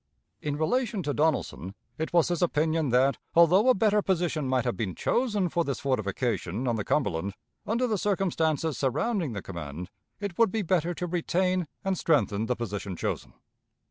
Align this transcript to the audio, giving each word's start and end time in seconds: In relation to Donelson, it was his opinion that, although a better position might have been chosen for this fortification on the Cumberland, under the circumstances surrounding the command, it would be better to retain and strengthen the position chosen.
In 0.41 0.57
relation 0.57 1.03
to 1.03 1.13
Donelson, 1.13 1.75
it 1.99 2.11
was 2.11 2.29
his 2.29 2.41
opinion 2.41 2.89
that, 2.89 3.19
although 3.35 3.69
a 3.69 3.75
better 3.75 4.01
position 4.01 4.47
might 4.47 4.65
have 4.65 4.75
been 4.75 4.95
chosen 4.95 5.47
for 5.47 5.63
this 5.63 5.79
fortification 5.79 6.67
on 6.67 6.75
the 6.75 6.83
Cumberland, 6.83 7.35
under 7.67 7.85
the 7.85 7.99
circumstances 7.99 8.79
surrounding 8.79 9.33
the 9.33 9.43
command, 9.43 9.91
it 10.19 10.39
would 10.39 10.49
be 10.51 10.63
better 10.63 10.95
to 10.95 11.05
retain 11.05 11.67
and 11.85 11.99
strengthen 11.99 12.47
the 12.47 12.55
position 12.55 12.95
chosen. 12.95 13.33